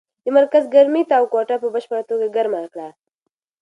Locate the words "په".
1.61-1.67